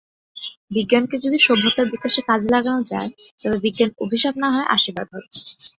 বিজ্ঞানকে 0.75 1.15
যদি 1.19 1.37
সভ্যতার 1.39 1.87
বিকাশে 1.93 2.21
কাজে 2.29 2.49
লাগানো 2.55 2.81
যায়, 2.91 3.09
তবে 3.41 3.57
বিজ্ঞান 3.65 3.89
অভিশাপ 4.03 4.35
না 4.37 4.47
হয়ে 4.53 4.71
আশীর্বাদ 4.75 5.07
হবে। 5.13 5.27